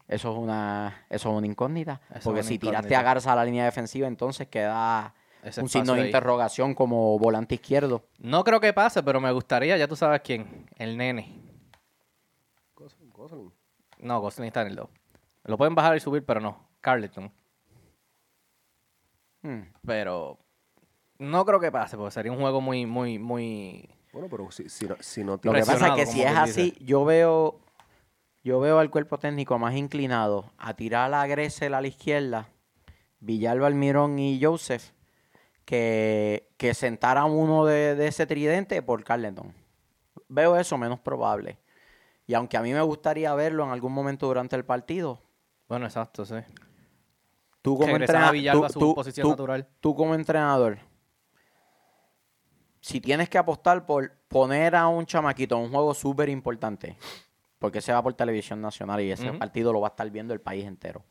[0.07, 2.01] eso es una eso es una incógnita.
[2.09, 5.13] Eso porque una si tiraste a Garza a la línea defensiva, entonces queda
[5.61, 6.05] un signo de ahí.
[6.07, 8.03] interrogación como volante izquierdo.
[8.19, 10.67] No creo que pase, pero me gustaría, ya tú sabes quién.
[10.77, 11.39] El nene.
[12.75, 13.51] Gosling, Gosling.
[13.99, 14.89] No, Gosling está en el 2.
[15.45, 16.67] Lo pueden bajar y subir, pero no.
[16.81, 17.31] Carleton.
[19.41, 19.61] Hmm.
[19.85, 20.37] Pero
[21.17, 23.89] no creo que pase, porque sería un juego muy, muy, muy...
[24.13, 26.35] Bueno, pero si, si no, si no Lo tiene- que pasa es que si es
[26.35, 26.83] así, dice.
[26.85, 27.59] yo veo
[28.43, 32.49] yo veo al cuerpo técnico más inclinado a tirar a Gressel a la izquierda,
[33.19, 34.83] Villalba, Almirón y Joseph,
[35.65, 39.53] que, que sentar a uno de, de ese tridente por Carleton.
[40.27, 41.59] Veo eso menos probable.
[42.27, 45.21] Y aunque a mí me gustaría verlo en algún momento durante el partido,
[45.67, 46.35] Bueno, exacto, sí.
[47.61, 49.67] tú como, Regresar a entrena- Villalba a tú- su tú- posición tú- natural.
[49.79, 50.79] tú como entrenador,
[52.79, 56.97] si tienes que apostar por poner a un chamaquito en un juego súper importante,
[57.59, 60.41] porque se va por televisión nacional y ese partido lo va a estar viendo el
[60.41, 61.03] país entero.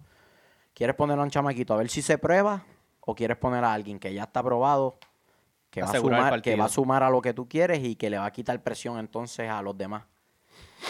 [0.75, 2.65] ¿Quieres poner a un chamaquito a ver si se prueba?
[3.11, 4.99] ¿O quieres poner a alguien que ya está probado,
[5.71, 8.09] que va, a sumar, que va a sumar a lo que tú quieres y que
[8.11, 10.05] le va a quitar presión entonces a los demás?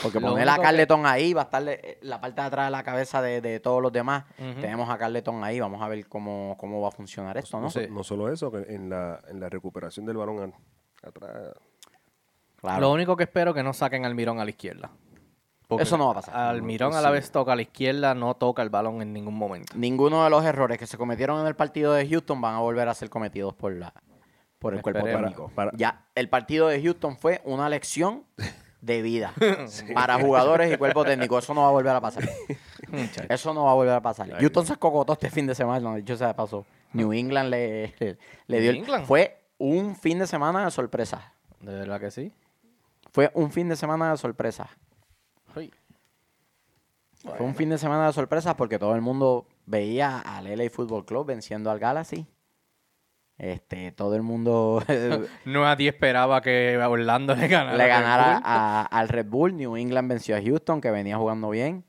[0.03, 2.67] Porque Lo poner a que- Carleton ahí va a estar eh, la parte de atrás
[2.67, 4.25] de la cabeza de, de todos los demás.
[4.37, 7.65] Tenemos a Carleton ahí, vamos a ver cómo, cómo va a funcionar esto, ¿no?
[7.65, 7.87] no, so- Sí.
[7.91, 10.55] no solo eso, que en la, en la recuperación del balón
[11.03, 11.55] atrás.
[12.61, 12.81] Claro.
[12.83, 14.91] Lo único que espero que no saquen al Mirón a la izquierda.
[15.71, 16.37] Porque Eso no va a pasar.
[16.37, 19.73] Almirón a la vez toca a la izquierda, no toca el balón en ningún momento.
[19.77, 22.89] Ninguno de los errores que se cometieron en el partido de Houston van a volver
[22.89, 23.93] a ser cometidos por la
[24.59, 25.51] por el cuerpo técnico.
[25.55, 28.25] Para- Ya, el partido de Houston fue una lección
[28.83, 29.33] de vida
[29.95, 31.39] para jugadores y cuerpo técnico.
[31.39, 32.29] Eso no va a volver a pasar.
[33.29, 34.29] Eso no va a volver a pasar.
[34.39, 36.67] Houston se cocotó este fin de semana, dicho sea de paso.
[36.93, 38.71] New England le, le, le dio.
[38.71, 39.07] el- New England.
[39.07, 41.33] Fue un fin de semana de sorpresa.
[41.61, 42.33] De verdad que sí.
[43.13, 44.69] Fue un fin de semana de sorpresa.
[47.23, 51.05] Fue un fin de semana de sorpresa porque todo el mundo veía al LA Football
[51.05, 52.27] Club venciendo al Galaxy.
[53.39, 54.83] Este, todo el mundo
[55.47, 57.77] Nadie esperaba que Orlando le ganara.
[57.77, 59.57] le Red ganara a- al Red Bull.
[59.57, 61.85] New England venció a Houston, que venía jugando bien.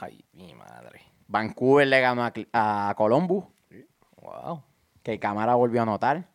[0.00, 1.00] Ay, mi madre.
[1.26, 3.44] Vancouver le ganó a, a Columbus,
[4.20, 4.62] Wow.
[5.02, 6.28] que Camara volvió a anotar.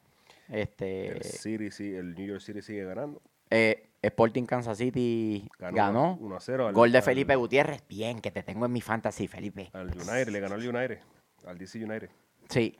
[0.50, 3.22] Este, El City, sí, el New York City sigue ganando.
[3.50, 6.18] eh, Sporting Kansas City ganó.
[6.22, 6.68] 1 a 0.
[6.68, 7.84] al- Gol de al- Felipe Gutiérrez.
[7.88, 9.70] Bien, que te tengo en mi fantasy, Felipe.
[9.74, 11.00] Al United, le ganó al United.
[11.46, 12.10] Al DC United.
[12.50, 12.78] Sí,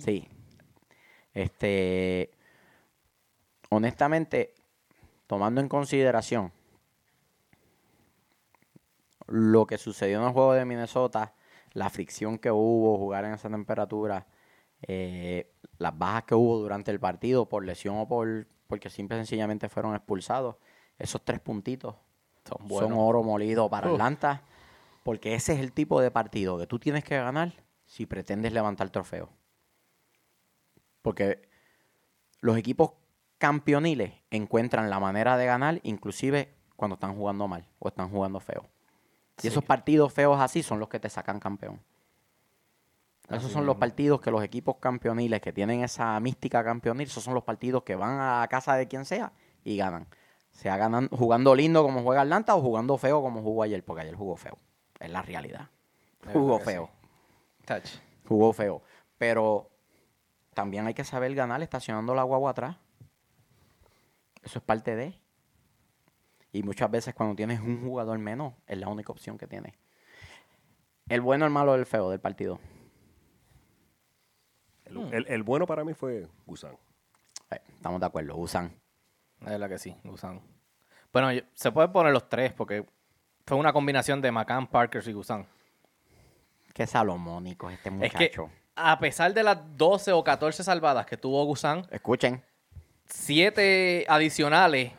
[0.00, 0.26] sí.
[1.32, 2.30] Este,
[3.70, 4.54] honestamente,
[5.26, 6.52] tomando en consideración
[9.26, 11.34] lo que sucedió en el juego de Minnesota,
[11.72, 14.26] la fricción que hubo, jugar en esa temperatura,
[14.82, 19.20] eh, las bajas que hubo durante el partido por lesión o por porque simple y
[19.20, 20.56] sencillamente fueron expulsados,
[20.98, 21.96] esos tres puntitos
[22.68, 23.94] Son oro molido para Uf.
[23.94, 24.42] Atlanta,
[25.02, 27.52] porque ese es el tipo de partido que tú tienes que ganar
[27.86, 29.30] si pretendes levantar trofeo.
[31.02, 31.48] Porque
[32.40, 32.92] los equipos
[33.38, 38.66] campeoniles encuentran la manera de ganar, inclusive cuando están jugando mal o están jugando feo.
[39.38, 39.48] Y Sí.
[39.48, 41.80] esos partidos feos así son los que te sacan campeón.
[43.28, 47.24] Esos Así son los partidos que los equipos campeoniles que tienen esa mística campeonil, esos
[47.24, 49.32] son los partidos que van a casa de quien sea
[49.64, 50.06] y ganan.
[50.50, 54.14] Sea ganan, jugando lindo como juega Atlanta o jugando feo como jugó ayer, porque ayer
[54.14, 54.58] jugó feo.
[55.00, 55.70] Es la realidad.
[56.32, 56.90] Jugó feo.
[57.64, 57.98] Touch.
[58.28, 58.82] Jugó feo.
[59.16, 59.70] Pero
[60.52, 62.76] también hay que saber ganar estacionando la guagua atrás.
[64.42, 65.18] Eso es parte de.
[66.52, 69.74] Y muchas veces cuando tienes un jugador menos, es la única opción que tienes.
[71.08, 72.60] El bueno, el malo, el feo del partido.
[75.02, 75.14] El, Hmm.
[75.14, 76.76] el- el bueno para mí fue Gusán.
[77.50, 78.74] Eh, estamos de acuerdo, usan.
[79.40, 80.40] Es verdad que sí, Gusan.
[81.12, 82.86] Bueno, yo- se pueden poner los tres porque
[83.46, 85.46] fue una combinación de McCann, Parker y Gusan.
[86.72, 88.50] Qué salomónico es este Es que muchacho.
[88.76, 92.42] a pesar de las 12 o 14 salvadas que tuvo Gusan, Escuchen.
[93.06, 94.92] siete adicionales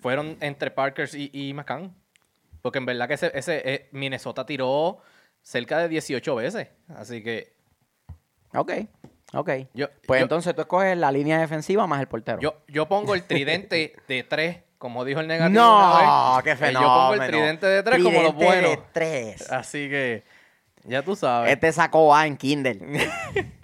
[0.00, 1.94] fueron entre Parker y, y McCann.
[2.60, 4.98] Porque en verdad que ese, ese, eh, Minnesota tiró
[5.42, 6.68] cerca de 18 veces.
[6.88, 7.54] Así que
[8.54, 8.70] Ok,
[9.32, 9.50] ok.
[9.74, 12.40] Yo- pues yo- entonces tú escoges la línea defensiva más el portero.
[12.40, 15.60] yo, yo pongo el tridente de tres, como dijo el negativo.
[15.62, 16.44] una no, vez.
[16.44, 16.80] qué Eh, fenómeno.
[16.80, 19.50] Yo pongo el tridente de tres como los Tridente de tres.
[19.52, 20.24] Así que
[20.84, 21.52] ya tú sabes.
[21.52, 22.78] Este sacó A en Kindle.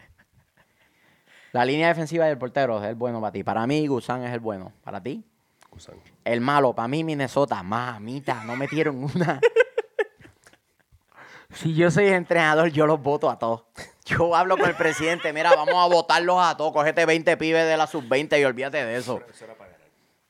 [1.53, 3.43] La línea defensiva del portero es el bueno para ti.
[3.43, 4.71] Para mí, Gusán es el bueno.
[4.85, 5.25] Para ti,
[5.71, 5.97] Gusán.
[6.25, 6.75] el malo.
[6.75, 7.63] Para mí, Minnesota.
[7.63, 9.41] Mamita, no metieron una.
[11.55, 13.65] si yo soy entrenador, yo los voto a todos.
[14.09, 15.33] Yo hablo con el presidente.
[15.33, 16.73] Mira, vamos a votarlos a todos.
[16.73, 19.21] Cógete 20 pibes de la sub-20 y olvídate de eso.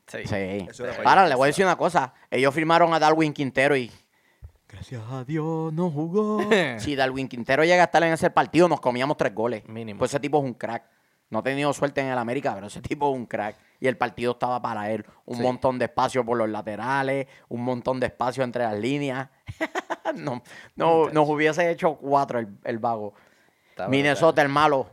[0.07, 0.19] Sí.
[0.25, 0.35] Sí.
[0.71, 1.29] Eso era para allá.
[1.31, 2.13] le voy a decir una cosa.
[2.31, 3.91] Ellos firmaron a Darwin Quintero y...
[4.69, 6.41] Gracias a Dios no jugó.
[6.79, 9.67] si Darwin Quintero llega a estar en ese partido, nos comíamos tres goles.
[9.69, 9.99] Mínimo.
[9.99, 10.85] Pues ese tipo es un crack.
[11.31, 13.57] No ha tenido suerte en el América, pero ese tipo es un crack.
[13.81, 15.05] Y el partido estaba para él.
[15.27, 15.43] Un Sí.
[15.43, 19.29] montón de espacio por los laterales, un montón de espacio entre las líneas.
[20.17, 20.43] no,
[20.75, 23.15] no, nos hubiese hecho cuatro el, el vago.
[23.85, 24.89] Está Minnesota, el malo.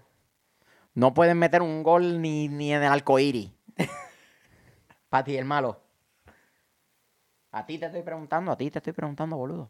[0.94, 3.52] No pueden meter un gol ni, ni en el arcoíris.
[5.10, 5.82] Para ti, el malo.
[7.52, 9.70] A ti te estoy preguntando, a ti te estoy preguntando, boludo.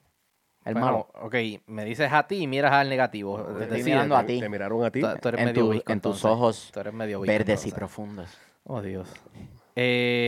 [0.65, 1.07] El Bueno, malo.
[1.21, 1.35] Ok,
[1.67, 3.41] me dices a ti y miras al negativo.
[3.57, 4.39] Te estoy mirando a ti.
[4.39, 5.01] Te miraron a ti.
[5.01, 6.25] Tú, tú eres En, medio tu- visco, en tus entonces.
[6.31, 8.35] ojos Tú eres medio visco, verdes y profundos.
[8.63, 9.07] Oh, Dios.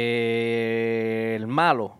[0.08, 1.98] Eh, el malo.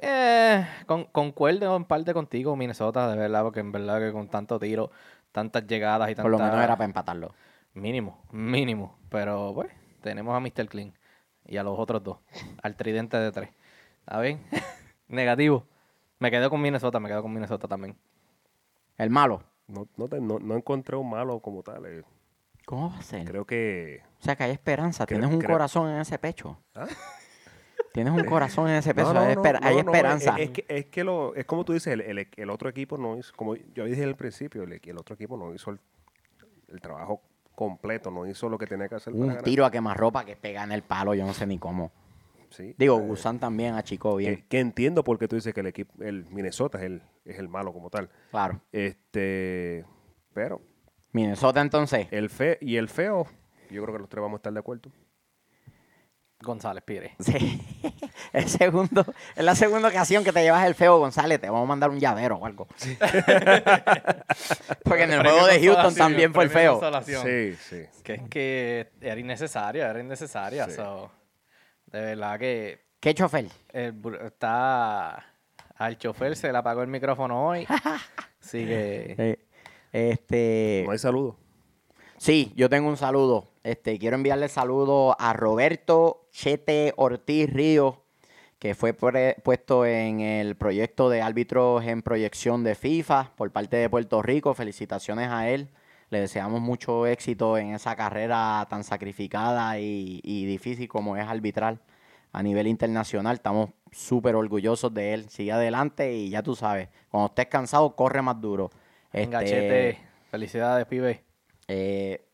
[0.00, 4.58] Eh, con, concuerdo en parte contigo, Minnesota, de verdad, porque en verdad que con tanto
[4.58, 4.90] tiro,
[5.32, 6.22] tantas llegadas y tantas...
[6.24, 7.34] Por lo menos era para empatarlo.
[7.74, 8.96] Mínimo, mínimo.
[9.08, 9.68] Pero, pues,
[10.00, 10.68] tenemos a Mr.
[10.68, 10.92] Clean
[11.44, 12.18] y a los otros dos.
[12.62, 13.50] Al tridente de tres.
[14.00, 14.42] ¿Está bien?
[15.08, 15.66] Negativo.
[16.18, 17.96] Me quedo con Minnesota, me quedo con Minnesota también.
[18.96, 19.42] El malo.
[19.68, 21.86] No, no, te- no- no encontré un malo como tal.
[21.86, 22.02] eh.
[22.66, 23.24] ¿Cómo va a ser?
[23.26, 24.02] Creo que.
[24.20, 25.06] O sea, que hay esperanza.
[25.06, 26.58] Creo- Tienes un creo- corazón en ese pecho.
[26.74, 26.86] ¿Ah?
[27.92, 28.92] Tienes un corazón en ese.
[28.94, 30.36] No, no, hay, esper- hay esperanza.
[30.36, 32.96] Es, es que, es que lo, es como tú dices, el, el- el otro equipo
[32.98, 37.22] no hizo, como yo dije al principio, el, el otro equipo no hizo el, trabajo
[37.54, 39.42] completo, no hizo lo que tenía que hacer para un ganar.
[39.42, 41.90] tiro a quemarropa que pega en el palo, yo no sé ni cómo.
[42.50, 42.74] Sí.
[42.78, 44.36] Digo, Eh, Gusán también achicó bien.
[44.36, 47.38] que, que entiendo por qué tú dices que el equipo, el Minnesota es el, es
[47.38, 48.08] el malo como tal.
[48.30, 48.60] Claro.
[48.72, 49.84] Este,
[50.32, 50.60] pero
[51.12, 52.06] Minnesota entonces.
[52.10, 53.26] el fe y el feo,
[53.70, 54.90] yo creo que los tres vamos a estar de acuerdo.
[56.40, 57.14] González Pire.
[57.18, 57.60] Sí.
[58.32, 61.40] El segundo, es la segunda ocasión que te llevas el feo González.
[61.40, 62.68] Te vamos a mandar un llavero o algo.
[64.84, 66.80] Porque en el juego de Houston también fue el feo.
[67.04, 67.84] Sí, sí.
[68.02, 70.66] Que es que era innecesaria, era innecesaria.
[70.66, 70.72] Sí.
[70.72, 71.10] so,
[71.86, 73.46] de verdad que ¿Qué chofer?
[73.72, 73.94] el
[74.26, 75.24] está
[75.76, 77.66] al chofer se le apagó el micrófono hoy.
[78.42, 79.38] Así que Eh,
[79.92, 81.38] este, No hay saludo.
[82.16, 83.48] sí, yo tengo un saludo.
[83.70, 88.02] Este, quiero enviarle saludo a Roberto Chete Ortiz Río,
[88.58, 93.90] que fue puesto en el proyecto de árbitros en proyección de FIFA por parte de
[93.90, 94.54] Puerto Rico.
[94.54, 95.68] Felicitaciones a él.
[96.10, 101.78] Le deseamos mucho éxito en esa carrera tan sacrificada y, y difícil como es arbitrar.
[102.32, 103.36] a nivel internacional.
[103.36, 105.28] Estamos súper orgullosos de él.
[105.28, 108.70] Sigue adelante y ya tú sabes, cuando estés cansado, corre más duro.
[109.12, 109.98] Venga, Este, Chete.
[110.30, 111.22] Felicidades, pibe.
[111.68, 112.24] eh,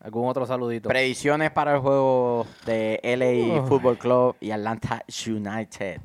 [0.00, 0.88] ¿Algún otro saludito?
[0.88, 6.00] predicciones para el juego de LA Football Club y Atlanta United.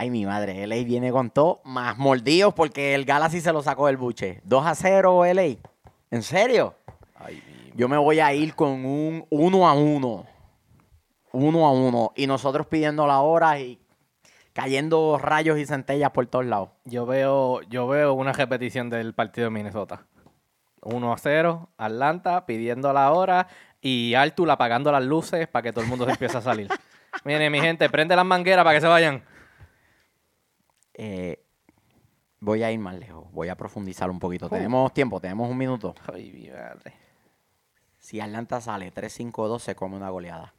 [0.00, 3.88] Ay, mi madre, LA viene con todo, más mordidos porque el Galaxy se lo sacó
[3.88, 4.40] del buche.
[4.44, 5.56] 2 a 0 LA.
[6.12, 6.74] ¿En serio?
[7.16, 10.24] Ay, mi- Yo me voy a ir con un 1 a 1.
[11.32, 12.12] 1 a 1.
[12.14, 13.80] Y nosotros pidiendo la hora y
[14.52, 16.70] cayendo rayos y centellas por todos lados.
[16.84, 20.04] Yo veo, yo veo una repetición del partido de Minnesota.
[20.82, 23.48] 1 a 0, Atlanta pidiendo la hora
[23.80, 26.68] y Artul apagando las luces para que todo el mundo se empiece a salir.
[27.24, 29.24] Miren, mi gente, prende las mangueras para que se vayan.
[30.94, 31.44] Eh,
[32.40, 33.30] voy a ir más lejos.
[33.32, 34.48] Voy a profundizar un poquito.
[34.48, 35.94] Tenemos tiempo, tenemos un minuto.
[36.12, 36.94] Ay, mi madre.
[37.98, 40.54] Si Atlanta sale 3-5-2, se come una goleada.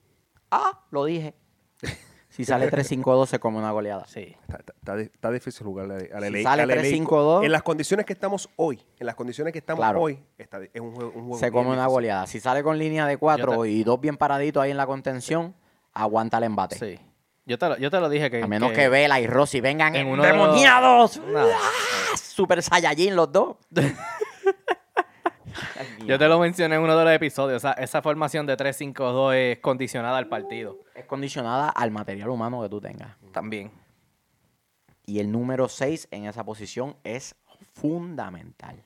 [0.52, 1.36] Ah, lo dije.
[2.40, 4.06] Si sale 3-5-2, se come una goleada.
[4.08, 4.34] Sí.
[4.42, 6.42] Está, está- está di- está difícil jugarle Si LA.
[6.44, 6.76] sale al LA.
[6.76, 7.44] 3-5-2.
[7.44, 10.02] En las condiciones que estamos hoy, en las condiciones que estamos Claro.
[10.02, 11.92] hoy, está es un juego, un juego Se come una difícil.
[11.92, 12.28] goleada.
[12.28, 14.88] Si sale con línea de 4 Yo te- y dos bien paraditos ahí en la
[14.88, 15.54] contención,
[15.94, 16.78] aguanta el embate.
[16.78, 17.00] Sí.
[17.46, 18.42] Yo te lo, yo te lo dije que.
[18.44, 21.18] A menos que, Vela y Rossi vengan en uno de los- endemoniados.
[21.18, 21.40] No.
[21.40, 22.16] ¡Ah!
[22.16, 23.58] Super Saiyajin los dos.
[25.78, 27.58] Ay, Yo te lo mencioné en uno de los episodios.
[27.64, 30.78] Esa, esa formación de 3-5-2 es condicionada al partido.
[31.10, 33.18] Condicionada al material humano que tú tengas.
[33.32, 33.72] También.
[35.08, 37.36] Y el número 6 en esa posición es
[37.74, 38.86] fundamental.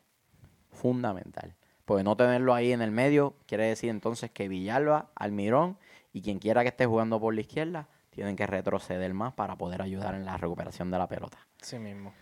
[0.72, 1.54] Fundamental.
[1.84, 5.78] Porque no tenerlo ahí en el medio quiere decir entonces que Villalba, Almirón
[6.14, 9.82] y quien quiera que esté jugando por la izquierda tienen que retroceder más para poder
[9.82, 11.40] ayudar en la recuperación de la pelota.
[11.62, 12.14] Sí mismo.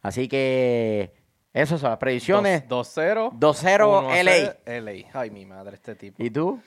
[0.00, 1.12] Así que
[1.52, 2.66] esas son las predicciones.
[2.66, 3.32] 2-0.
[3.32, 4.56] 2-0 1 a LA.
[4.64, 4.92] 0, LA.
[5.12, 6.22] Ay, mi madre, este tipo.
[6.22, 6.58] ¿Y tú?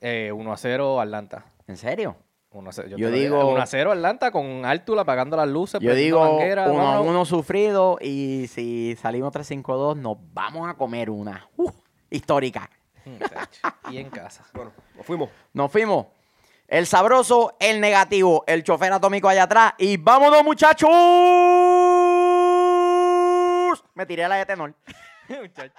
[0.00, 1.44] Eh, 1 a 0 Atlanta.
[1.66, 2.16] ¿En serio?
[2.50, 2.88] 1 a 0.
[2.88, 5.80] Yo dije, digo- 1 a 0 Atlanta con Artul apagando las luces.
[5.80, 7.06] Yo digo manguera, 1 a vámonos.
[7.10, 11.70] 1 sufrido y si salimos 3-5-2 nos vamos a comer una uh,
[12.10, 12.68] histórica.
[13.04, 14.44] Mm, y en casa.
[14.52, 15.30] Bueno, nos fuimos.
[15.54, 16.06] Nos fuimos.
[16.68, 19.72] El sabroso, el negativo, el chofer atómico allá atrás.
[19.78, 20.90] Y vámonos, muchachos.
[23.94, 24.74] Me tiré la de tenor.
[25.28, 25.74] Muchacho.